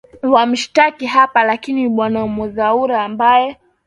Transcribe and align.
wamshtaki 0.23 1.05
hapa 1.05 1.43
lakini 1.43 1.89
bwana 1.89 2.27
muthaura 2.27 3.03
ambaye 3.03 3.57